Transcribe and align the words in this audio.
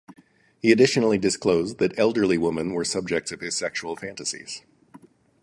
He 0.63 0.71
additionally 0.71 1.19
disclosed 1.19 1.77
that 1.77 1.93
elderly 1.95 2.35
women 2.35 2.73
were 2.73 2.83
subjects 2.83 3.31
of 3.31 3.41
his 3.41 3.55
sexual 3.55 3.95
fantasies. 3.95 4.63